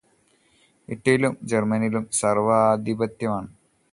ഇറ്റലിയിലും 0.89 1.33
ജർമനിയിലും 1.51 2.05
സർവാധിപത്യമാണ്. 2.21 3.49